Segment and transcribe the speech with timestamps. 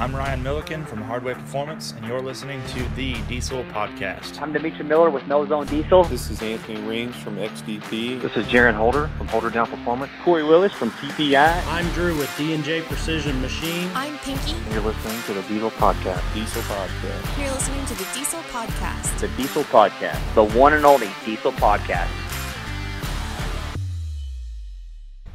[0.00, 4.40] I'm Ryan Milliken from Hardway Performance, and you're listening to the Diesel Podcast.
[4.40, 6.04] I'm Demetri Miller with No Zone Diesel.
[6.04, 8.18] This is Anthony Range from XDP.
[8.18, 10.10] This is Jaron Holder from Holder Down Performance.
[10.24, 11.66] Corey Willis from TPI.
[11.66, 13.90] I'm Drew with D&J Precision Machine.
[13.94, 14.52] I'm Pinky.
[14.52, 16.22] And you're listening to the Diesel Podcast.
[16.32, 17.38] Diesel Podcast.
[17.38, 19.20] You're listening to the Diesel Podcast.
[19.20, 20.34] The Diesel Podcast.
[20.34, 22.08] The one and only Diesel Podcast.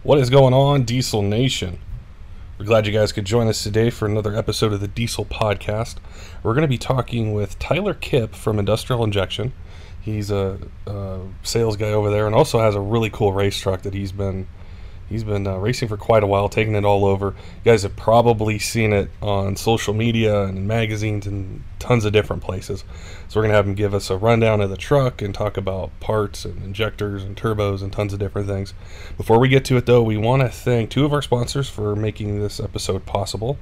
[0.02, 1.78] What is going on, Diesel Nation?
[2.58, 5.96] We're glad you guys could join us today for another episode of the Diesel Podcast.
[6.42, 9.52] We're going to be talking with Tyler Kipp from Industrial Injection.
[10.00, 13.82] He's a, a sales guy over there and also has a really cool race truck
[13.82, 14.48] that he's been
[15.08, 17.28] He's been uh, racing for quite a while, taking it all over.
[17.28, 22.14] You guys have probably seen it on social media and in magazines and tons of
[22.14, 22.84] different places.
[23.28, 25.58] So we're going to have him give us a rundown of the truck and talk
[25.58, 28.74] about parts and injectors and turbos and tons of different things.
[29.18, 31.96] Before we get to it, though, we want to thank two of our sponsors for
[31.96, 33.60] making this episode possible.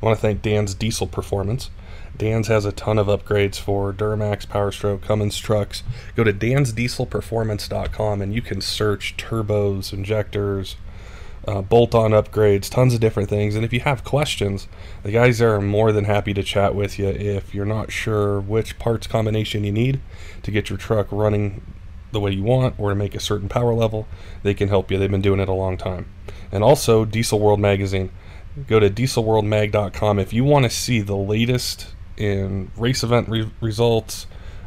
[0.00, 1.70] I want to thank Dan's Diesel Performance.
[2.16, 5.84] Dan's has a ton of upgrades for Duramax, Powerstroke, Cummins trucks.
[6.16, 10.74] Go to dansdieselperformance.com and you can search turbos, injectors,
[11.48, 13.56] uh, bolt-on upgrades, tons of different things.
[13.56, 14.68] And if you have questions,
[15.02, 18.38] the guys there are more than happy to chat with you if you're not sure
[18.38, 20.00] which parts combination you need
[20.42, 21.62] to get your truck running
[22.12, 24.06] the way you want or to make a certain power level.
[24.42, 24.98] They can help you.
[24.98, 26.12] They've been doing it a long time.
[26.52, 28.10] And also Diesel World Magazine.
[28.66, 34.26] Go to dieselworldmag.com if you want to see the latest in race event re- results,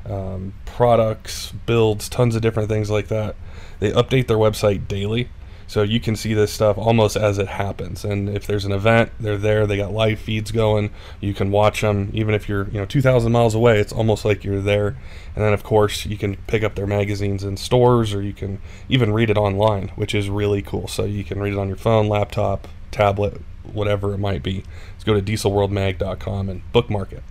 [0.09, 3.35] um, products, builds, tons of different things like that.
[3.79, 5.29] They update their website daily,
[5.71, 8.03] so you can see this stuff almost as it happens.
[8.03, 9.65] And if there's an event, they're there.
[9.65, 10.91] They got live feeds going.
[11.21, 13.79] You can watch them, even if you're you know 2,000 miles away.
[13.79, 14.97] It's almost like you're there.
[15.33, 18.59] And then of course you can pick up their magazines in stores, or you can
[18.89, 20.89] even read it online, which is really cool.
[20.89, 24.65] So you can read it on your phone, laptop, tablet, whatever it might be.
[24.91, 27.23] Let's go to dieselworldmag.com and bookmark it.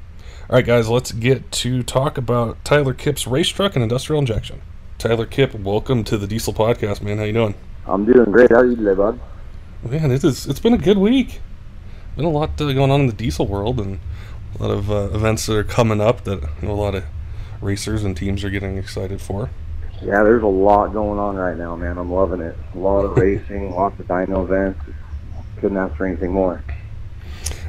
[0.49, 4.63] All right, guys, let's get to talk about Tyler Kipp's race truck and industrial injection.
[4.97, 7.19] Tyler Kipp, welcome to the Diesel Podcast, man.
[7.19, 7.55] How you doing?
[7.87, 8.51] I'm doing great.
[8.51, 9.19] How are you today, bud?
[9.83, 10.47] Man, it is.
[10.47, 11.41] It's been a good week.
[12.17, 13.99] Been a lot uh, going on in the diesel world, and
[14.59, 17.05] a lot of uh, events that are coming up that you know, a lot of
[17.61, 19.51] racers and teams are getting excited for.
[20.03, 21.99] Yeah, there's a lot going on right now, man.
[21.99, 22.57] I'm loving it.
[22.75, 24.81] A lot of racing, lots of dyno events.
[25.61, 26.63] Couldn't ask for anything more.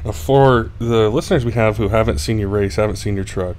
[0.04, 3.56] Uh, for the listeners we have who haven't seen your race, haven't seen your truck,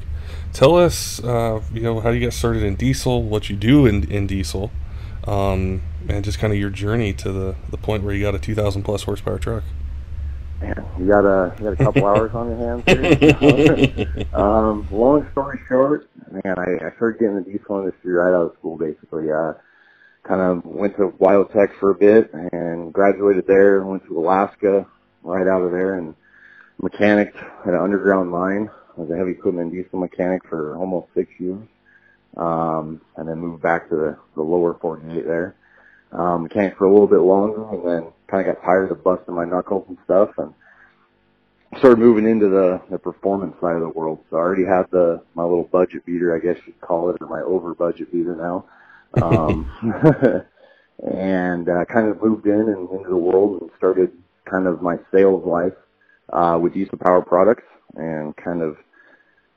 [0.51, 4.11] tell us, uh, you know, how you got started in diesel, what you do in,
[4.11, 4.71] in diesel,
[5.27, 8.39] um, and just kind of your journey to the, the point where you got a
[8.39, 9.63] 2,000 plus horsepower truck.
[10.61, 14.25] Man, you got a you got a couple hours on your hands here.
[14.33, 18.53] um, long story short, man, I, I started getting the diesel industry right out of
[18.59, 19.29] school, basically.
[19.31, 19.53] Uh,
[20.23, 23.83] kind of went to WyoTech for a bit and graduated there.
[23.83, 24.85] Went to Alaska
[25.21, 26.15] right out of there and
[26.81, 28.69] mechanic at an underground mine.
[28.97, 31.67] I was a heavy equipment diesel mechanic for almost six years.
[32.35, 35.55] Um, and then moved back to the, the lower 48 there.
[36.11, 39.33] Um, mechanic for a little bit longer and then kind of got tired of busting
[39.33, 40.53] my knuckles and stuff and
[41.79, 44.23] started moving into the, the performance side of the world.
[44.29, 47.27] So I already had the, my little budget beater, I guess you'd call it, or
[47.27, 48.65] my over budget beater now.
[49.21, 49.71] Um,
[51.03, 54.11] and, uh, kind of moved in and into the world and started
[54.45, 55.73] kind of my sales life
[56.31, 57.63] uh, with Diesel Power Products
[57.95, 58.77] and kind of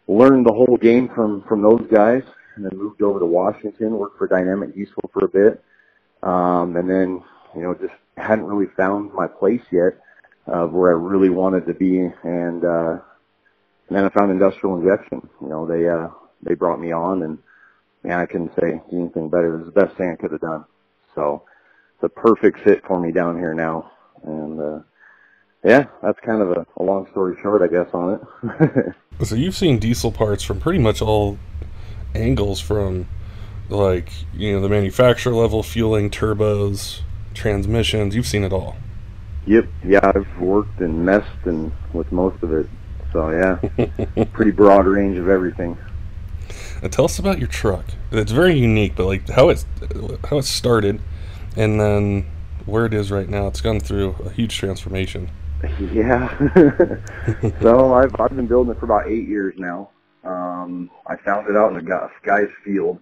[0.08, 2.22] learned the whole game from from those guys.
[2.56, 5.62] And then moved over to Washington, worked for Dynamic Diesel for a bit,
[6.22, 7.22] um, and then
[7.54, 10.00] you know just hadn't really found my place yet
[10.46, 11.98] of where I really wanted to be.
[12.00, 12.98] And uh,
[13.88, 15.28] and then I found Industrial Injection.
[15.42, 16.08] You know they uh,
[16.42, 17.38] they brought me on, and
[18.02, 19.54] man, I couldn't say anything better.
[19.54, 20.64] It was the best thing I could have done.
[21.14, 21.42] So
[21.94, 23.92] it's a perfect fit for me down here now,
[24.24, 24.60] and.
[24.60, 24.78] uh
[25.64, 28.94] yeah, that's kind of a, a, long story short, I guess, on it.
[29.26, 31.38] so you've seen diesel parts from pretty much all
[32.14, 33.08] angles, from
[33.68, 37.00] like you know the manufacturer level, fueling, turbos,
[37.34, 38.14] transmissions.
[38.14, 38.76] You've seen it all.
[39.46, 39.66] Yep.
[39.84, 42.66] Yeah, I've worked and messed and with most of it.
[43.12, 45.78] So yeah, pretty broad range of everything.
[46.82, 47.86] Now tell us about your truck.
[48.10, 49.64] It's very unique, but like how it's
[50.28, 51.00] how it started,
[51.56, 52.26] and then
[52.66, 53.46] where it is right now.
[53.46, 55.30] It's gone through a huge transformation.
[55.92, 56.28] Yeah.
[57.62, 59.88] so I've I've been building it for about eight years now.
[60.26, 62.98] Um, I found it out in the Sky's Field.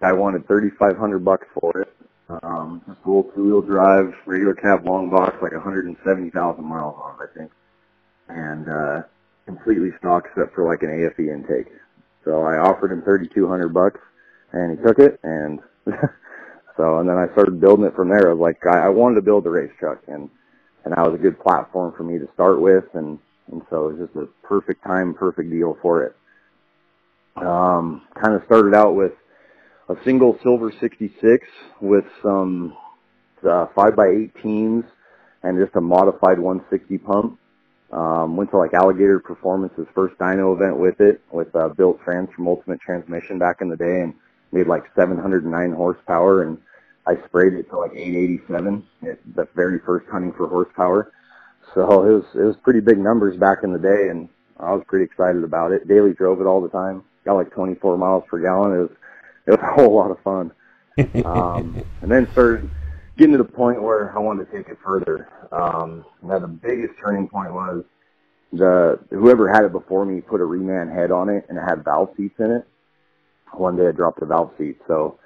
[0.00, 1.94] I wanted thirty five hundred bucks for it.
[2.42, 7.16] Um, just a little two wheel drive, regular cab long box, like 170,000 miles on
[7.20, 7.52] it, I think,
[8.28, 9.02] and uh,
[9.46, 11.72] completely stock except for like an AFE intake.
[12.24, 14.00] So I offered him thirty two hundred bucks,
[14.52, 15.60] and he took it, and
[16.76, 18.30] so and then I started building it from there.
[18.30, 20.30] I was like, I, I wanted to build a race truck, and
[20.84, 22.84] and that was a good platform for me to start with.
[22.94, 23.18] And
[23.50, 26.16] and so it was just a perfect time, perfect deal for it.
[27.36, 29.12] Um, kind of started out with
[29.88, 31.46] a single silver 66
[31.80, 32.76] with some
[33.42, 34.84] uh, 5x18s
[35.42, 37.38] and just a modified 160 pump.
[37.90, 42.30] Um, went to like Alligator Performance's first dyno event with it, with uh, built trans
[42.34, 44.14] from Ultimate Transmission back in the day, and
[44.50, 46.42] made like 709 horsepower.
[46.42, 46.56] And
[47.06, 51.12] I sprayed it to like 887 at the very first hunting for horsepower.
[51.74, 54.84] So it was it was pretty big numbers back in the day, and I was
[54.86, 55.86] pretty excited about it.
[55.86, 57.04] Daily drove it all the time.
[57.24, 58.72] Got like 24 miles per gallon.
[58.72, 58.90] It was
[59.46, 60.52] it was a whole lot of fun.
[61.24, 62.68] um, and then started
[63.16, 65.28] getting to the point where I wanted to take it further.
[65.52, 67.84] Um, now the biggest turning point was
[68.52, 71.84] the whoever had it before me put a reman head on it and it had
[71.84, 72.66] valve seats in it.
[73.52, 75.18] One day I dropped the valve seat, so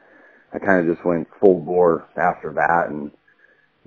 [0.53, 3.11] I kind of just went full bore after that and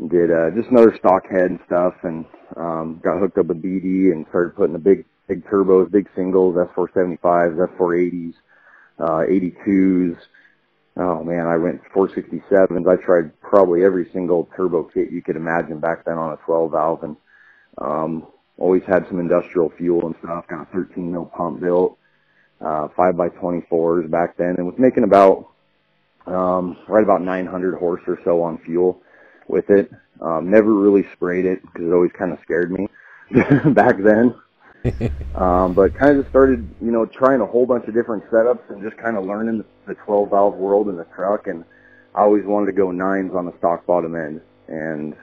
[0.10, 2.26] did uh, just another stock head and stuff, and
[2.56, 6.56] um, got hooked up with BD and started putting the big big turbos, big singles,
[6.56, 8.34] S475s, S480s,
[9.00, 10.18] uh, 82s.
[10.98, 12.90] Oh man, I went 467s.
[12.90, 16.72] I tried probably every single turbo kit you could imagine back then on a 12
[16.72, 17.16] valve, and
[17.78, 18.28] um,
[18.58, 20.48] always had some industrial fuel and stuff.
[20.48, 21.98] Got a 13 mil pump built,
[22.60, 25.48] uh, 5 by 24s back then, and was making about
[26.26, 29.02] um, right about 900 horse or so on fuel
[29.48, 29.92] with it.
[30.20, 32.88] Um, never really sprayed it because it always kind of scared me
[33.74, 34.36] back then.
[35.36, 38.70] um, but kind of just started, you know, trying a whole bunch of different setups
[38.70, 41.48] and just kind of learning the 12 valve world in the truck.
[41.48, 41.66] And
[42.16, 45.16] I always wanted to go nines on the stock bottom end, and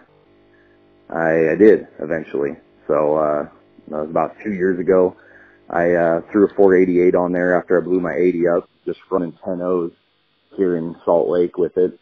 [1.08, 2.56] I, I did eventually.
[2.87, 3.49] So uh,
[3.88, 5.17] that was about two years ago.
[5.70, 9.37] I uh, threw a 488 on there after I blew my 80 up, just running
[9.44, 9.93] 10 O's
[10.56, 11.99] here in Salt Lake with it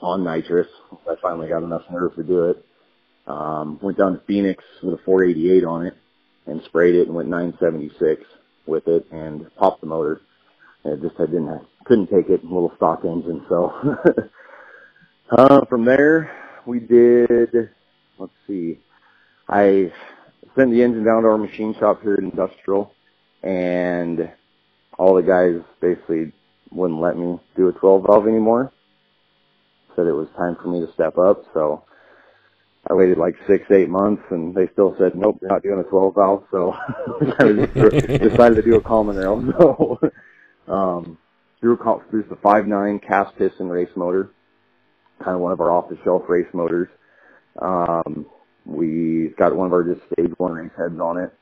[0.00, 0.68] on nitrous.
[1.08, 2.64] I finally got enough nerve to do it.
[3.26, 5.96] Um, went down to Phoenix with a 488 on it
[6.46, 8.22] and sprayed it and went 976
[8.66, 10.20] with it and popped the motor.
[10.84, 13.44] It just I didn't couldn't take it, little stock engine.
[13.48, 13.72] So
[15.30, 16.30] uh, from there
[16.66, 17.70] we did.
[18.18, 18.78] Let's see.
[19.48, 19.92] I
[20.56, 22.92] sent the engine down to our machine shop here at Industrial,
[23.42, 24.30] and
[24.98, 26.32] all the guys basically
[26.70, 28.72] wouldn't let me do a 12 valve anymore.
[29.94, 31.84] Said it was time for me to step up, so
[32.88, 35.82] I waited like six, eight months, and they still said, "Nope, you're not doing a
[35.82, 36.72] 12 valve." So
[37.38, 37.52] I
[38.18, 39.44] decided to do a common rail.
[39.58, 39.98] So
[40.72, 41.18] um,
[41.60, 44.30] threw a threw the five nine cast piston race motor,
[45.22, 46.88] kind of one of our off-the-shelf race motors.
[47.60, 48.26] Um,
[48.64, 51.32] we got one of our just stage one race heads on it.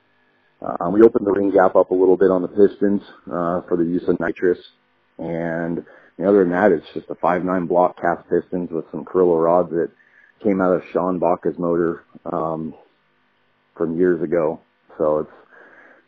[0.63, 3.77] Uh, we opened the ring gap up a little bit on the pistons uh, for
[3.77, 4.59] the use of nitrous,
[5.19, 5.85] and
[6.25, 9.71] other than that, it's just a five nine block cast pistons with some Carrillo rods
[9.71, 9.91] that
[10.43, 12.75] came out of Sean Baca's motor um,
[13.77, 14.61] from years ago.
[14.99, 15.31] So it's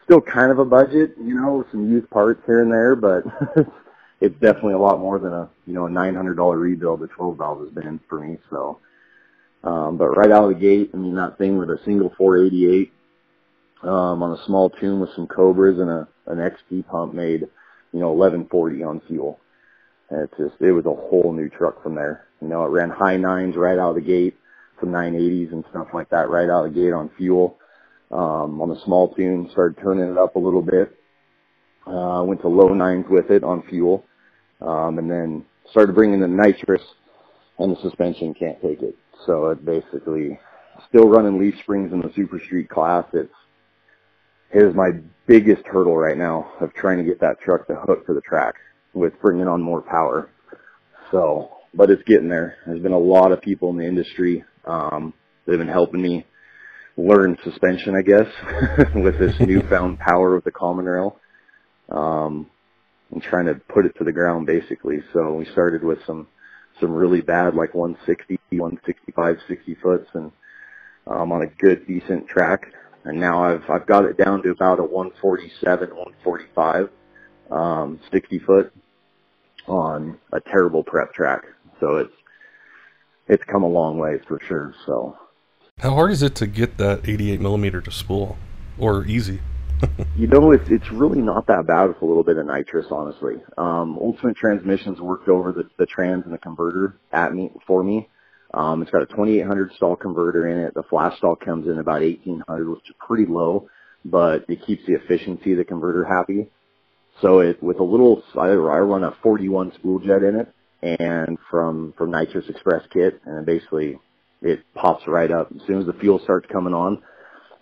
[0.05, 3.25] still kind of a budget, you know, some used parts here and there, but
[4.21, 7.09] it's definitely a lot more than a you know a nine hundred dollar rebuild the
[7.09, 8.39] twelve valve has been for me.
[8.51, 8.81] So,
[9.65, 12.39] um, but right out of the gate, I mean that thing with a single four
[12.39, 12.93] eighty eight
[13.83, 17.43] um, on a small tune with some Cobras and a an XP pump made
[17.93, 19.41] you know eleven forty on fuel.
[20.09, 22.26] And it's just it was a whole new truck from there.
[22.41, 24.37] You know, it ran high nines right out of the gate,
[24.81, 27.59] some 980s and stuff like that right out of the gate on fuel.
[28.11, 30.97] Um, on the small tune, started turning it up a little bit.
[31.87, 34.05] Uh, went to low nines with it on fuel,
[34.61, 36.83] um, and then started bringing the nitrous,
[37.59, 38.97] and the suspension can't take it.
[39.25, 40.39] So it basically
[40.89, 43.05] still running leaf springs in the Super Street class.
[43.13, 43.33] It's
[44.53, 44.91] it is my
[45.27, 48.55] biggest hurdle right now of trying to get that truck to hook to the track
[48.95, 50.31] with bringing on more power.
[51.11, 52.57] So, but it's getting there.
[52.67, 55.13] There's been a lot of people in the industry um,
[55.45, 56.27] that have been helping me
[56.97, 58.27] learn suspension, I guess,
[58.95, 61.19] with this newfound power of the common rail.
[61.91, 62.51] Um,
[63.11, 64.99] and trying to put it to the ground basically.
[65.13, 66.29] So we started with some
[66.81, 70.33] some really bad like 160, 165, 60 foots, and
[71.07, 72.73] um, on a good decent track.
[73.05, 76.91] And now I've I've got it down to about a 147, 145,
[77.51, 78.73] um, 60 foot
[79.69, 81.45] on a terrible prep track.
[81.81, 82.15] So it's
[83.29, 84.75] it's come a long way for sure.
[84.87, 85.17] So
[85.79, 88.39] how hard is it to get that 88 millimeter to spool,
[88.79, 89.41] or easy?
[90.17, 93.35] you know, it's it's really not that bad with a little bit of nitrous, honestly.
[93.59, 98.09] Um, Ultimate Transmissions worked over the, the trans and the converter at me for me.
[98.55, 100.73] Um, it's got a 2800 stall converter in it.
[100.73, 103.69] The flash stall comes in about 1800, which is pretty low,
[104.03, 106.49] but it keeps the efficiency of the converter happy.
[107.21, 111.39] So it with a little, I, I run a 41 spool jet in it, and
[111.51, 113.99] from from Nitrous Express kit, and basically
[114.43, 117.03] it pops right up as soon as the fuel starts coming on.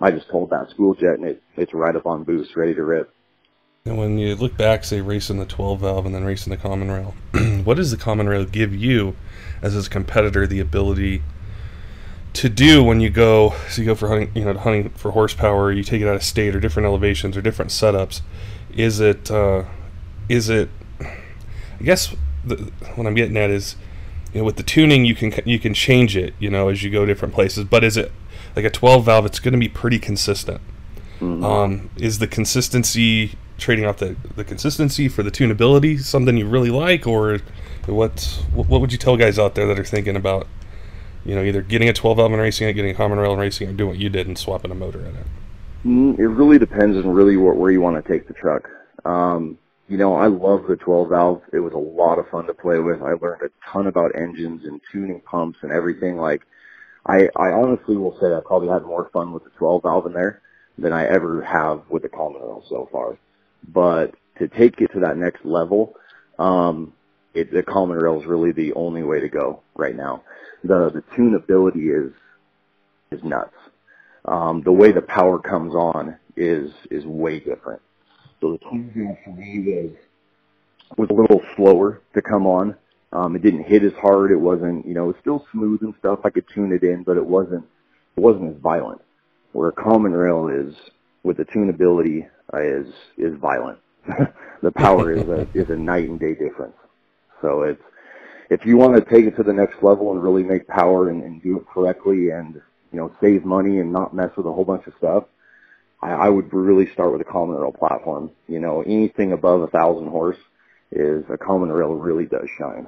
[0.01, 2.85] I just told that spool jet and it, it's right up on boost, ready to
[2.85, 3.15] rip.
[3.87, 6.91] And when you look back, say racing the 12 valve and then racing the common
[6.91, 7.15] rail,
[7.65, 9.15] what does the common rail give you
[9.63, 11.23] as a competitor the ability
[12.33, 13.55] to do when you go?
[13.69, 16.23] So you go for hunting, you know, hunting for horsepower, you take it out of
[16.23, 18.23] state or different elevations or different setups.
[18.75, 19.65] Is it, uh,
[20.29, 20.71] is it?
[21.01, 22.15] I guess
[22.47, 22.57] the,
[22.95, 23.77] what I'm getting at is,
[24.33, 26.91] you know, with the tuning, you can you can change it, you know, as you
[26.91, 27.65] go different places.
[27.65, 28.13] But is it
[28.57, 29.27] like a 12 valve?
[29.27, 30.61] It's going to be pretty consistent.
[31.21, 31.45] Mm-hmm.
[31.45, 36.71] Um, is the consistency trading off the, the consistency for the tunability something you really
[36.71, 37.39] like or
[37.87, 40.49] what what would you tell guys out there that are thinking about
[41.25, 43.41] you know either getting a 12 valve and racing it getting a common rail and
[43.41, 45.27] racing or doing what you did and swapping a motor in it
[45.85, 48.69] Mm, It really depends on really what, where you want to take the truck.
[49.05, 51.43] Um, you know, I love the 12 valve.
[51.53, 53.03] It was a lot of fun to play with.
[53.03, 56.17] I learned a ton about engines and tuning pumps and everything.
[56.17, 56.43] Like,
[57.07, 60.15] I, I honestly will say I probably had more fun with the 12 valve in
[60.15, 60.41] there
[60.79, 63.19] than I ever have with the common rail so far.
[63.69, 65.95] But to take it to that next level,
[66.39, 66.95] um,
[67.35, 70.23] it, the common rail is really the only way to go right now.
[70.63, 72.13] The the tunability is
[73.11, 73.55] is nuts.
[74.25, 77.83] Um, the way the power comes on is is way different.
[78.45, 79.91] So the wheel for me was
[80.99, 82.77] was a little slower to come on.
[83.11, 84.33] Um, it didn't hit as hard.
[84.33, 86.21] It wasn't, you know, it was still smooth and stuff.
[86.25, 87.65] I could tune it in, but it wasn't
[88.17, 89.01] it wasn't as violent.
[89.53, 90.75] Where a common rail is
[91.23, 93.79] with the tunability uh, is is violent.
[94.63, 96.77] the power is a is a night and day difference.
[97.41, 97.83] So it's
[98.51, 101.23] if you want to take it to the next level and really make power and,
[101.23, 102.61] and do it correctly and
[102.93, 105.25] you know save money and not mess with a whole bunch of stuff,
[106.05, 108.31] I, I would really start with a common rail platform.
[108.49, 110.39] You know, anything above a thousand horse
[110.93, 112.87] is a common rail really does shine.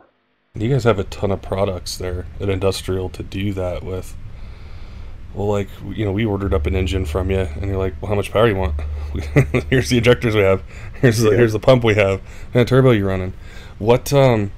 [0.54, 4.14] you guys have a ton of products there at industrial to do that with
[5.34, 8.08] well like you know we ordered up an engine from you and you're like well
[8.08, 8.74] how much power you want
[9.70, 10.62] here's the injectors we have
[11.00, 11.36] here's the Yeah.
[11.36, 12.20] here's the pump we have
[12.54, 13.32] and a turbo you're running
[13.78, 14.50] what um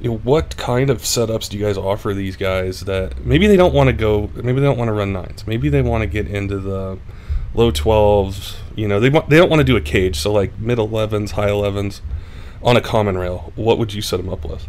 [0.00, 3.56] you know, what kind of setups do you guys offer these guys that maybe they
[3.56, 6.06] don't want to go maybe they don't want to run nines maybe they want to
[6.06, 6.98] get into the
[7.54, 10.58] low 12s you know they want they don't want to do a cage so like
[10.58, 12.00] mid 11s high 11s
[12.62, 14.66] on a common rail what would you set them up with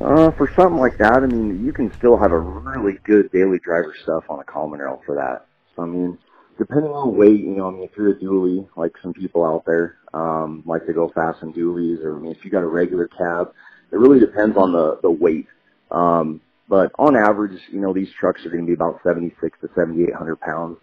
[0.00, 3.58] Uh, for something like that, I mean, you can still have a really good daily
[3.58, 5.46] driver stuff on a common rail for that.
[5.74, 6.18] So, I mean,
[6.58, 9.64] depending on weight, you know, I mean, if you're a dually, like some people out
[9.64, 12.66] there, um, like to go fast in dualies, or I mean, if you got a
[12.66, 13.54] regular cab,
[13.90, 15.46] it really depends on the, the weight.
[15.90, 19.68] Um, but on average, you know, these trucks are going to be about 76 to
[19.74, 20.78] 7,800 pounds.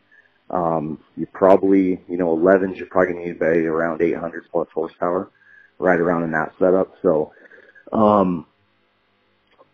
[0.49, 4.43] Um, you probably, you know, 11s, you're probably going to need to be around 800
[4.51, 5.29] plus horsepower,
[5.79, 6.93] right around in that setup.
[7.01, 7.33] So,
[7.91, 8.45] um,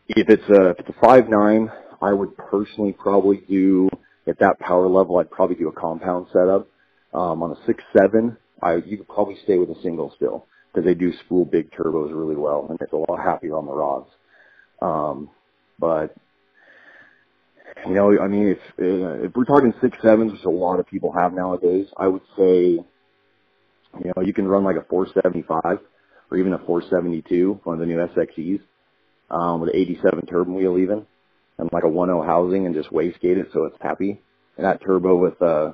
[0.09, 1.71] if it's a if it's a five nine,
[2.01, 3.89] I would personally probably do
[4.27, 5.17] at that power level.
[5.17, 6.67] I'd probably do a compound setup.
[7.13, 10.85] Um, on a six seven, I you could probably stay with a single still because
[10.85, 14.09] they do spool big turbos really well, and it's a lot happier on the rods.
[14.81, 15.29] Um,
[15.79, 16.15] but
[17.87, 20.87] you know, I mean, if uh, if we're talking six sevens, which a lot of
[20.87, 22.79] people have nowadays, I would say,
[24.03, 25.79] you know, you can run like a 475
[26.31, 28.61] or even a 472, one of the new SXEs
[29.31, 31.05] um, with an 87 turbo wheel even,
[31.57, 34.21] and like a 1.0 housing and just wastegate it so it's happy.
[34.57, 35.73] And that turbo with uh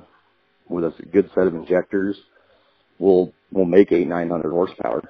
[0.68, 2.16] with a good set of injectors
[2.98, 5.02] will will make eight nine hundred horsepower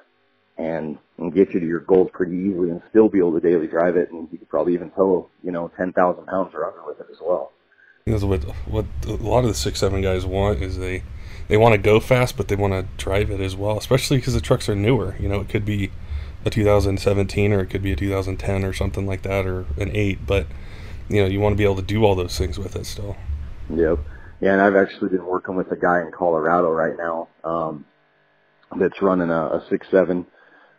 [0.57, 3.67] and, and get you to your goals pretty easily and still be able to daily
[3.67, 6.85] drive it and you could probably even tow you know ten thousand pounds or under
[6.85, 7.51] with it as well.
[8.05, 11.03] Because what what a lot of the six seven guys want is they
[11.47, 13.77] they want to go fast, but they want to drive it as well.
[13.77, 15.15] Especially because the trucks are newer.
[15.19, 15.91] You know, it could be
[16.45, 20.25] a 2017 or it could be a 2010 or something like that, or an eight.
[20.25, 20.47] But
[21.09, 23.15] you know, you want to be able to do all those things with it still.
[23.69, 23.99] Yep.
[24.39, 27.85] Yeah, and I've actually been working with a guy in Colorado right now um,
[28.77, 30.25] that's running a, a six seven.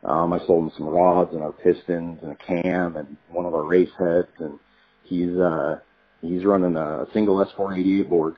[0.04, 3.54] Um, I sold him some rods and our pistons and a cam and one of
[3.54, 4.58] our race heads, and
[5.04, 5.80] he's uh,
[6.22, 8.36] he's running a single S488 board,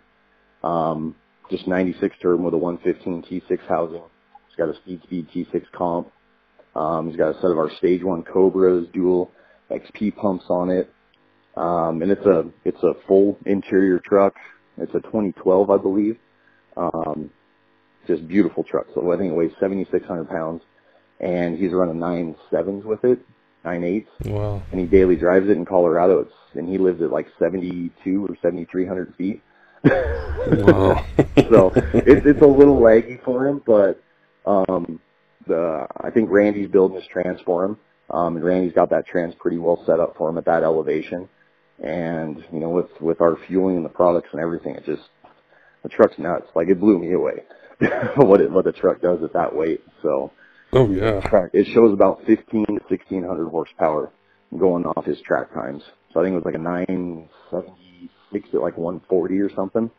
[0.64, 1.14] um,
[1.50, 4.02] just 96 turbo with a 115 T6 housing.
[4.48, 6.10] He's got a speed speed T6 comp.
[6.74, 9.30] Um, he's got a set of our stage one Cobras, dual
[9.70, 10.92] XP pumps on it.
[11.56, 14.34] Um, and it's a it's a full interior truck.
[14.78, 16.16] It's a 2012, I believe.
[16.76, 17.30] Um,
[18.06, 18.86] just beautiful truck.
[18.94, 20.62] So I think it weighs 7,600 pounds,
[21.20, 23.20] and he's running nine sevens with it,
[23.64, 24.62] nine eights, Wow.
[24.72, 26.20] and he daily drives it in Colorado.
[26.20, 29.40] It's and he lives at like 72 or 7,300 feet.
[29.84, 31.06] Wow.
[31.50, 34.02] so it's it's a little laggy for him, but
[34.46, 35.00] um,
[35.46, 37.76] the I think Randy's building his trans for him,
[38.10, 41.28] um, and Randy's got that trans pretty well set up for him at that elevation.
[41.82, 45.08] And you know, with with our fueling and the products and everything, it just
[45.82, 46.46] the truck's nuts.
[46.54, 47.44] Like it blew me away
[48.16, 49.82] what it what the truck does at that weight.
[50.02, 50.30] So
[50.72, 51.20] Oh yeah.
[51.20, 54.12] track it shows about 15 to 1600 horsepower
[54.56, 55.82] going off his track times.
[56.12, 59.90] So I think it was like a 976 at like 140 or something.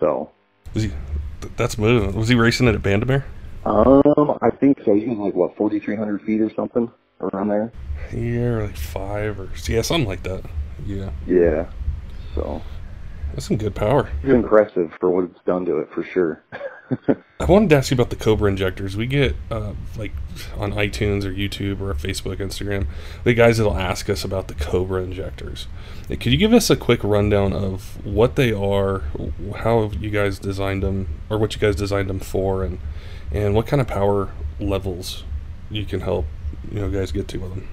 [0.00, 0.30] So
[0.74, 0.92] Was he?
[1.56, 2.14] That's moving.
[2.16, 3.24] Was he racing it at Bandimere?
[3.64, 4.94] um, I think so.
[4.94, 6.90] He's like what 4,300 feet or something
[7.20, 7.72] around there.
[8.12, 10.44] Yeah, like five or yeah, something like that.
[10.86, 11.70] Yeah, Yeah.
[12.34, 12.62] So
[13.34, 14.08] that's some good power.
[14.22, 16.42] it's impressive for what it's done to it for sure.
[17.40, 18.96] I wanted to ask you about the Cobra injectors.
[18.96, 20.12] We get uh, like
[20.56, 22.86] on iTunes or YouTube or Facebook, Instagram,
[23.24, 25.66] the guys that'll ask us about the Cobra injectors.
[26.10, 29.04] Uh, Could you give us a quick rundown of what they are,
[29.58, 32.78] how you guys designed them, or what you guys designed them for, and
[33.30, 35.24] and what kind of power levels
[35.70, 36.24] you can help
[36.72, 37.68] you know guys get to with them?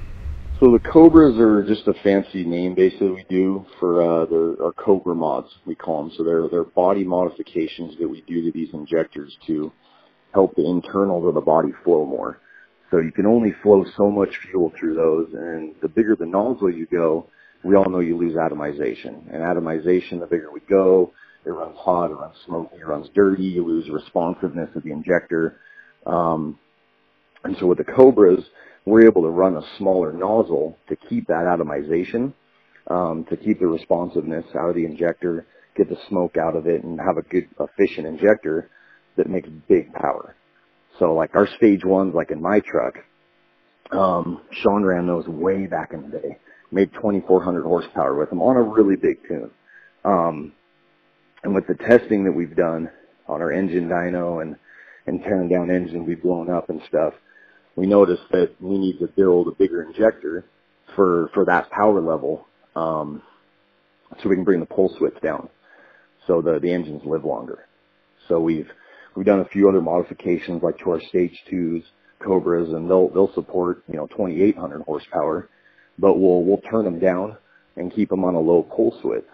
[0.62, 4.72] So the Cobras are just a fancy name basically we do for uh, the our
[4.72, 6.14] Cobra mods we call them.
[6.16, 9.74] So they're they're body modifications that we do to these injectors to
[10.34, 12.40] help the internals of the body flow more.
[12.90, 16.72] So you can only flow so much fuel through those, and the bigger the nozzle
[16.72, 17.28] you go,
[17.66, 19.24] we all know you lose atomization.
[19.34, 21.12] And atomization, the bigger we go,
[21.46, 25.60] it runs hot, it runs smoky, it runs dirty, you lose responsiveness of the injector.
[26.06, 26.60] Um,
[27.46, 28.44] and so with the Cobras,
[28.86, 32.34] we're able to run a smaller nozzle to keep that atomization,
[32.88, 35.46] um, to keep the responsiveness out of the injector,
[35.78, 38.70] get the smoke out of it, and have a good, efficient injector
[39.18, 40.36] that makes big power.
[41.00, 42.96] So like our stage ones, like in my truck,
[43.92, 46.38] um, Sean ran those way back in the day,
[46.72, 49.52] made 2,400 horsepower with them on a really big tune.
[50.04, 50.54] Um,
[51.44, 52.90] and with the testing that we've done
[53.28, 54.56] on our engine dyno and,
[55.06, 57.14] and tearing down engines we've blown up and stuff,
[57.76, 60.46] we noticed that we need to build a bigger injector
[60.96, 63.22] for for that power level, um,
[64.22, 65.50] so we can bring the pulse width down,
[66.28, 67.66] so the the engines live longer.
[68.28, 68.70] So we've
[69.16, 71.84] we've done a few other modifications like to our stage twos,
[72.20, 75.50] Cobras, and they'll they'll support you know 2,800 horsepower,
[76.00, 77.38] but we'll we'll turn them down
[77.76, 79.28] and keep them on a low pulse width,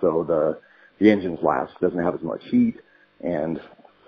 [0.00, 0.58] so the
[1.00, 2.76] the engines last, doesn't have as much heat,
[3.20, 3.60] and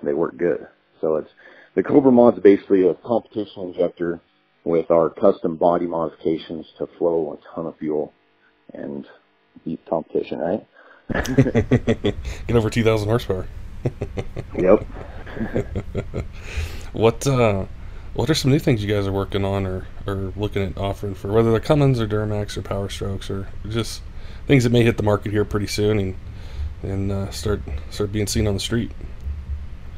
[0.03, 0.67] they work good.
[1.01, 1.31] So it's
[1.75, 4.21] the Cobra Mod is basically a competition injector
[4.65, 8.13] with our custom body modifications to flow a ton of fuel
[8.75, 9.07] and
[9.65, 10.67] beat competition, right?
[12.47, 13.47] Get over 2,000 horsepower.
[14.59, 14.87] Yep.
[16.93, 17.67] What uh,
[18.15, 21.15] what are some new things you guys are working on or, or looking at offering
[21.15, 24.03] for whether they're Cummins or Duramax or Power Strokes or just
[24.49, 26.17] things that may hit the market here pretty soon and
[26.83, 28.91] and uh, start start being seen on the street.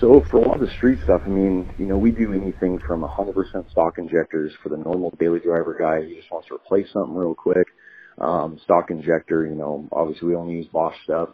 [0.03, 2.81] So for a lot of the street stuff, I mean, you know, we do anything
[2.85, 6.93] from 100% stock injectors for the normal daily driver guy who just wants to replace
[6.93, 7.69] something real quick.
[8.19, 11.29] Um, stock injector, you know, obviously we only use Bosch stuff.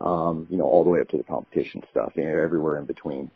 [0.00, 2.86] Um, you know, all the way up to the competition stuff, you know, everywhere in
[2.86, 3.30] between.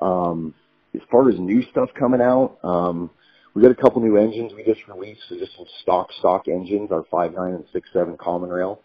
[0.00, 0.54] Um,
[0.92, 3.10] as far as new stuff coming out, um,
[3.54, 5.20] we got a couple new engines we just released.
[5.28, 8.80] So just some stock stock engines, our 5.9 and 6.7 common rail.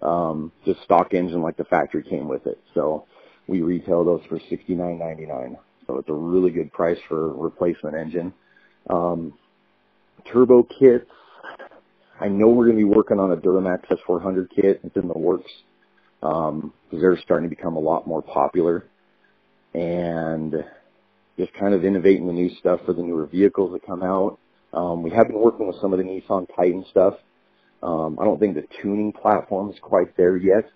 [0.00, 2.58] Um, just stock engine like the factory came with it.
[2.72, 3.04] So
[3.46, 5.56] we retail those for $69.99.
[5.86, 8.32] So it's a really good price for a replacement engine.
[8.90, 9.34] Um,
[10.32, 11.10] turbo kits.
[12.20, 14.80] I know we're going to be working on a Duramax S400 kit.
[14.82, 15.50] It's in the works.
[16.22, 18.86] Um, they're starting to become a lot more popular
[19.74, 20.54] and
[21.38, 24.38] just kind of innovating the new stuff for the newer vehicles that come out.
[24.72, 27.14] Um, we have been working with some of the Nissan Titan stuff.
[27.82, 30.70] Um, I don't think the tuning platform is quite there yet,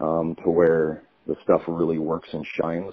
[0.00, 2.92] um, to where the stuff really works and shines.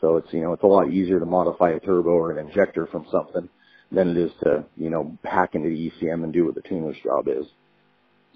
[0.00, 2.86] So it's, you know, it's a lot easier to modify a turbo or an injector
[2.86, 3.48] from something
[3.90, 6.96] than it is to, you know, hack into the ECM and do what the tuner's
[7.04, 7.46] job is.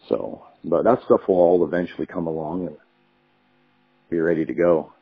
[0.09, 2.77] So, but that stuff will all eventually come along and
[4.11, 4.93] be ready to go.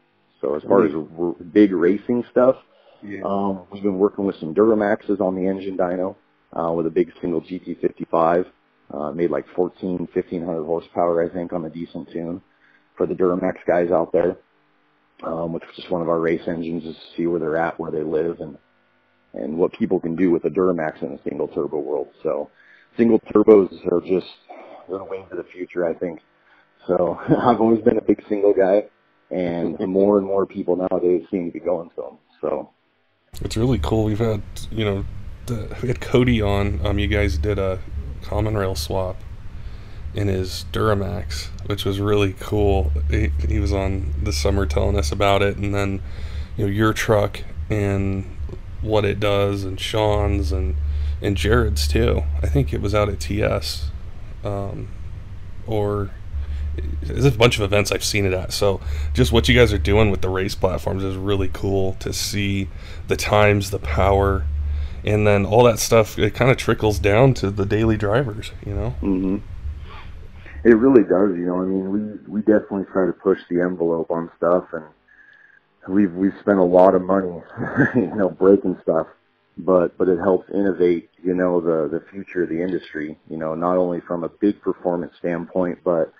[0.41, 2.57] So as far as r- big racing stuff,
[3.25, 6.17] um, we've been working with some Duramaxes on the engine dyno,
[6.59, 8.47] uh, with a big single GT55,
[8.93, 12.41] uh, made like 14, 1500 horsepower, I think, on a decent tune
[12.97, 14.37] for the Duramax guys out there,
[15.23, 17.91] um, which is just one of our race engines to see where they're at, where
[17.91, 18.59] they live, and
[19.35, 22.09] and what people can do with a Duramax in a single turbo world.
[22.23, 22.51] So
[22.97, 24.27] single turbos are just
[24.89, 26.21] they're the wave of the future, I think.
[26.87, 28.85] So I've always been a big single guy,
[29.31, 32.19] and more and more people nowadays seem to be going to them.
[32.41, 32.71] So
[33.41, 34.05] It's really cool.
[34.05, 35.05] We've had you know
[35.47, 36.85] the, we had Cody on.
[36.87, 37.81] Um, you guys did a
[38.23, 39.17] common rail swap
[40.15, 42.93] in his Duramax, which was really cool.
[43.11, 46.03] He, he was on this summer telling us about it, and then
[46.57, 48.25] you know your truck and
[48.81, 50.77] what it does, and Sean's and
[51.21, 52.23] and Jared's too.
[52.43, 53.91] I think it was out at TS,
[54.45, 54.89] um,
[55.67, 56.11] or
[57.03, 58.53] there's a bunch of events I've seen it at.
[58.53, 58.81] So
[59.15, 62.69] just what you guys are doing with the race platforms is really cool to see
[63.09, 64.45] the times, the power,
[65.05, 66.19] and then all that stuff.
[66.19, 68.91] It kind of trickles down to the daily drivers, you know.
[68.91, 69.39] hmm
[70.65, 71.61] It really does, you know.
[71.63, 74.85] I mean, we we definitely try to push the envelope on stuff, and
[75.89, 77.43] we've we've spent a lot of money,
[77.97, 79.07] you know, breaking stuff,
[79.59, 83.19] but but it helps innovate, you know, the the future of the industry.
[83.31, 86.13] You know, not only from a big performance standpoint, but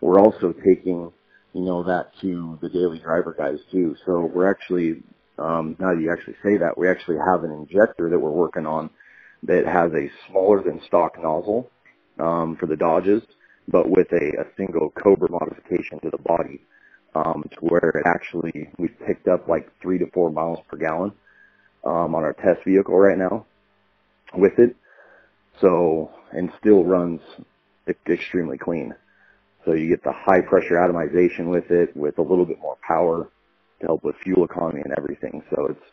[0.00, 1.12] we're also taking,
[1.54, 3.96] you know, that to the daily driver guys too.
[4.06, 5.02] So we're actually,
[5.38, 8.66] um, now that you actually say that, we actually have an injector that we're working
[8.66, 8.90] on
[9.44, 11.70] that has a smaller than stock nozzle
[12.20, 13.22] um, for the Dodges,
[13.68, 16.60] but with a, a single Cobra modification to the body,
[17.14, 21.12] um, to where it actually we've picked up like three to four miles per gallon
[21.84, 23.46] um, on our test vehicle right now
[24.34, 24.76] with it.
[25.60, 27.20] So and still runs
[28.08, 28.94] extremely clean.
[29.64, 33.28] So you get the high pressure atomization with it, with a little bit more power
[33.80, 35.42] to help with fuel economy and everything.
[35.50, 35.84] So it's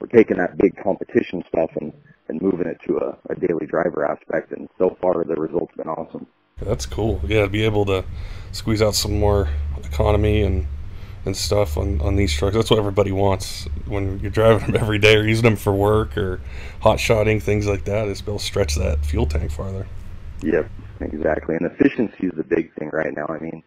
[0.00, 1.92] we're taking that big competition stuff and,
[2.28, 4.52] and moving it to a, a daily driver aspect.
[4.52, 6.26] And so far, the results have been awesome.
[6.60, 7.20] That's cool.
[7.26, 8.04] Yeah, to be able to
[8.52, 9.48] squeeze out some more
[9.84, 10.66] economy and
[11.24, 12.56] and stuff on, on these trucks.
[12.56, 16.16] That's what everybody wants when you're driving them every day or using them for work
[16.16, 16.40] or
[16.80, 18.08] hot shotting things like that.
[18.08, 19.86] Is be able to stretch that fuel tank farther.
[20.42, 21.56] Yep, exactly.
[21.56, 23.26] And efficiency is the big thing right now.
[23.28, 23.62] I mean,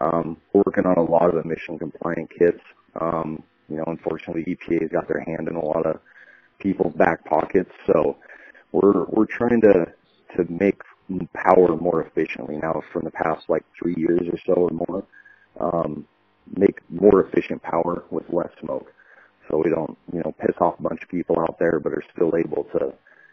[0.00, 2.60] um, we're working on a lot of emission compliant kits.
[3.00, 6.00] Um, you know, unfortunately, EPA's got their hand in a lot of
[6.58, 7.70] people's back pockets.
[7.86, 8.16] So
[8.72, 9.86] we're we're trying to
[10.36, 10.82] to make
[11.32, 15.04] power more efficiently now from the past like three years or so or more.
[15.58, 16.06] Um,
[16.54, 18.92] make more efficient power with less smoke,
[19.48, 22.04] so we don't you know piss off a bunch of people out there, but are
[22.14, 22.92] still able to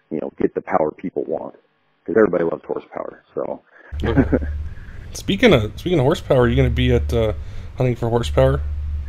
[0.09, 1.55] you know get the power people want
[1.99, 3.23] because everybody loves horsepower.
[3.35, 3.61] So.
[5.13, 7.33] Speaking of speaking of horsepower, are you going to be at uh,
[7.77, 8.61] hunting for horsepower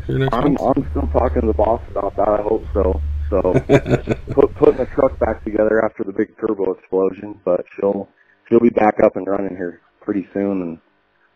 [0.07, 0.61] here next I'm, month?
[0.61, 2.29] I'm still talking to the boss about that.
[2.29, 3.00] I hope so.
[3.31, 3.40] So
[4.35, 8.09] put, putting the truck back together after the big turbo explosion, but she'll
[8.48, 10.78] she'll be back up and running here pretty soon, and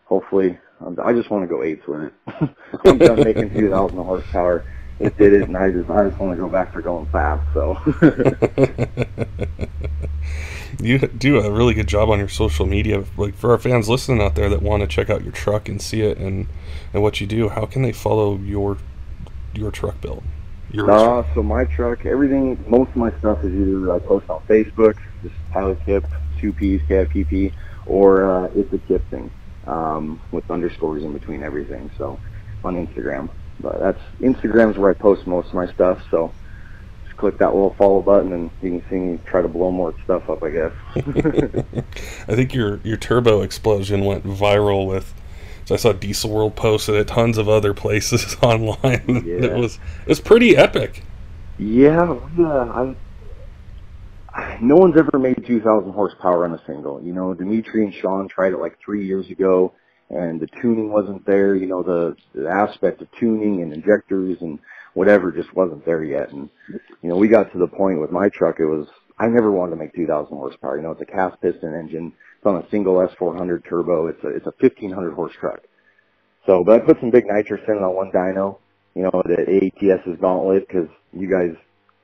[0.05, 2.13] hopefully, um, I just want to go eights with it.
[2.85, 4.65] I'm done making 2,000 horsepower.
[4.99, 7.41] It did it, and I just I just want to go back to going fast.
[7.53, 7.77] So
[10.81, 13.05] you do a really good job on your social media.
[13.15, 15.81] Like for our fans listening out there that want to check out your truck and
[15.81, 16.47] see it and
[16.93, 18.77] and what you do, how can they follow your
[19.53, 20.23] your truck build?
[20.71, 24.41] Your Uh, so my truck, everything, most of my stuff is either I post on
[24.47, 26.05] Facebook, just Tyler Kipp,
[26.39, 27.53] two P's, KIPP,
[27.85, 29.31] or uh, it's a Kipp thing,
[29.67, 31.89] um, with underscores in between everything.
[31.97, 32.19] So
[32.63, 36.01] on Instagram, but that's Instagram's where I post most of my stuff.
[36.11, 36.31] So
[37.05, 39.93] just click that little follow button, and you can see me try to blow more
[40.03, 40.43] stuff up.
[40.43, 40.71] I guess.
[42.27, 45.13] I think your your turbo explosion went viral with.
[45.65, 49.03] So I saw Diesel World posted it, at tons of other places online.
[49.25, 49.45] Yeah.
[49.45, 51.03] it was it was pretty epic.
[51.59, 52.63] Yeah, yeah.
[52.73, 52.95] I,
[54.61, 57.01] no one's ever made 2,000 horsepower on a single.
[57.01, 59.73] You know, Dimitri and Sean tried it like three years ago,
[60.09, 61.55] and the tuning wasn't there.
[61.55, 64.59] You know, the, the aspect of tuning and injectors and
[64.93, 66.31] whatever just wasn't there yet.
[66.31, 66.49] And
[67.01, 68.59] you know, we got to the point with my truck.
[68.59, 70.77] It was I never wanted to make 2,000 horsepower.
[70.77, 72.13] You know, it's a cast piston engine.
[72.37, 74.07] It's on a single S400 turbo.
[74.07, 75.59] It's a it's a 1,500 horse truck.
[76.45, 78.57] So, but I put some big nitrous in it on one dyno.
[78.95, 81.55] You know, the ATS's gauntlet because you guys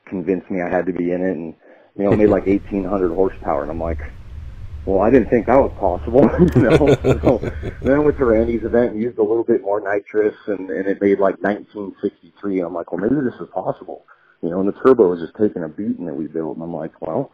[0.06, 1.54] convinced me I had to be in it, and
[1.98, 4.00] you know, made like 1,800 horsepower, and I'm like,
[4.84, 6.22] well, I didn't think that was possible.
[6.54, 7.38] you know, so
[7.82, 10.86] then I went to Randy's event and used a little bit more nitrous, and, and
[10.86, 12.58] it made like 1963.
[12.58, 14.04] And I'm like, well, maybe this is possible.
[14.42, 16.74] You know, and the turbo was just taking a beating that we built, and I'm
[16.74, 17.32] like, well,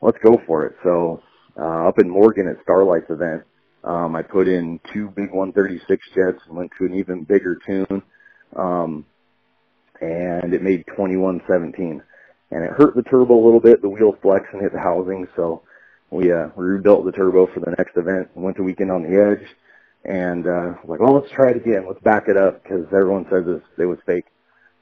[0.00, 0.76] let's go for it.
[0.82, 1.22] So
[1.56, 3.44] uh, up in Morgan at Starlight's event,
[3.84, 8.02] um, I put in two big 136 jets and went to an even bigger tune,
[8.56, 9.04] um,
[10.00, 12.02] and it made 2117
[12.50, 13.82] and it hurt the turbo a little bit.
[13.82, 15.62] The wheel flex and hit the housing, so
[16.10, 18.30] we uh, rebuilt the turbo for the next event.
[18.34, 19.46] Went to weekend on the edge,
[20.04, 21.86] and uh, like, well, let's try it again.
[21.86, 24.26] Let's back it up because everyone says this, it was fake.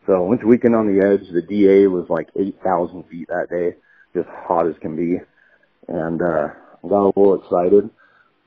[0.07, 1.29] So went to weekend on the edge.
[1.33, 3.77] The DA was like 8,000 feet that day,
[4.15, 5.21] just hot as can be,
[5.89, 6.49] and uh,
[6.83, 7.91] got a little excited.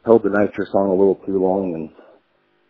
[0.05, 1.89] Held the nitrous on a little too long, and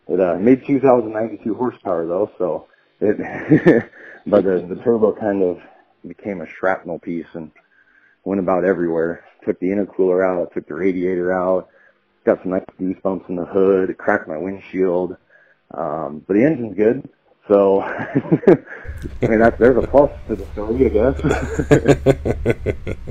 [0.08, 2.30] it uh, made 2,092 horsepower though.
[2.38, 2.66] So
[3.00, 3.16] it,
[4.26, 5.58] but the the turbo kind of
[6.06, 7.50] became a shrapnel piece and
[8.24, 9.24] went about everywhere.
[9.44, 11.68] Took the intercooler out, took the radiator out,
[12.24, 15.16] got some nice goosebumps in the hood, cracked my windshield.
[15.72, 17.08] Um, but the engine's good.
[17.48, 18.18] So, I
[19.22, 21.20] mean, that's, there's a plus to the story, I guess.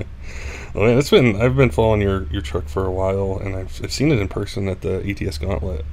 [0.76, 3.82] Oh man, it's been I've been following your, your truck for a while, and I've,
[3.84, 5.84] I've seen it in person at the ATS Gauntlet,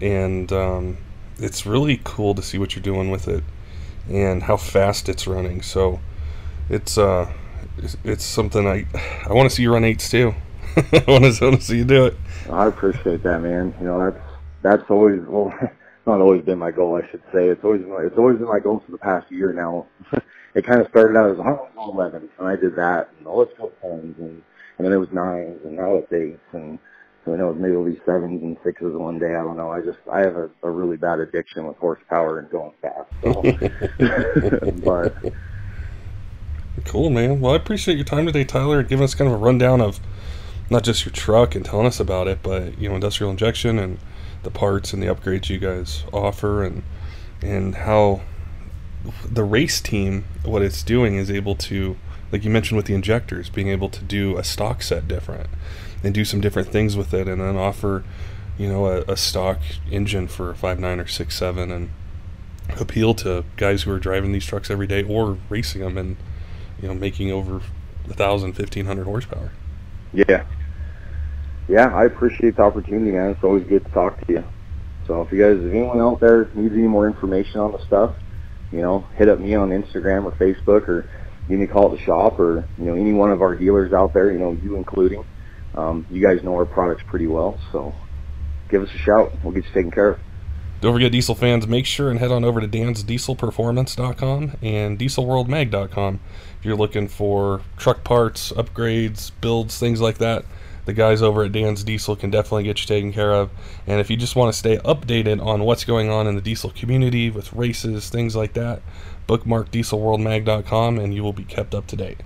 [0.00, 0.96] and um,
[1.38, 3.44] it's really cool to see what you're doing with it
[4.08, 5.60] and how fast it's running.
[5.60, 6.00] So
[6.68, 7.30] it's uh,
[7.78, 8.86] it's, it's something I
[9.28, 10.34] I want to see you run eights too.
[10.76, 12.16] I want to, see you do it.
[12.50, 13.74] I appreciate that, man.
[13.80, 14.24] You know, that's
[14.62, 15.52] that's always well,
[16.06, 17.48] not always been my goal, I should say.
[17.48, 19.86] It's always it's always been my goal for the past year now.
[20.54, 23.52] it kind of started out as oh, 11, and I did that, and oh, let's
[23.58, 24.42] go tens, and
[24.78, 26.78] and then it was nines, and now it's eights, and
[27.24, 29.34] so I know maybe it'll be sevens and sixes one day.
[29.34, 29.70] I don't know.
[29.70, 33.10] I just I have a, a really bad addiction with horsepower and going fast.
[33.22, 33.42] So,
[34.84, 35.16] but
[36.88, 37.42] Cool, man.
[37.42, 40.00] Well, I appreciate your time today, Tyler, giving us kind of a rundown of
[40.70, 43.98] not just your truck and telling us about it, but you know, industrial injection and
[44.42, 46.82] the parts and the upgrades you guys offer, and
[47.42, 48.22] and how
[49.22, 51.98] the race team, what it's doing, is able to,
[52.32, 55.50] like you mentioned with the injectors, being able to do a stock set different
[56.02, 58.02] and do some different things with it, and then offer,
[58.56, 59.58] you know, a, a stock
[59.90, 61.90] engine for a five nine or six seven, and
[62.80, 66.16] appeal to guys who are driving these trucks every day or racing them and
[66.80, 67.60] you know making over
[68.08, 69.52] a thousand, fifteen hundred horsepower.
[70.12, 70.44] yeah,
[71.68, 73.30] yeah, I appreciate the opportunity, man.
[73.30, 74.44] It's always good to talk to you.
[75.06, 78.14] So if you guys, if anyone out there needs any more information on the stuff,
[78.70, 81.08] you know, hit up me on Instagram or Facebook or
[81.48, 83.92] give me a call at the shop or, you know, any one of our dealers
[83.92, 85.24] out there, you know, you including.
[85.74, 87.94] Um, you guys know our products pretty well, so
[88.68, 89.32] give us a shout.
[89.42, 90.18] We'll get you taken care of.
[90.80, 96.20] Don't forget, diesel fans, make sure and head on over to dansdieselperformance.com and dieselworldmag.com
[96.58, 100.44] if you're looking for truck parts, upgrades, builds, things like that.
[100.84, 103.50] The guys over at Dan's Diesel can definitely get you taken care of.
[103.86, 106.70] And if you just want to stay updated on what's going on in the diesel
[106.70, 108.80] community with races, things like that,
[109.26, 112.22] bookmark dieselworldmag.com and you will be kept up to date.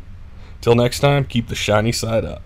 [0.60, 2.42] Till next time, keep the shiny side up.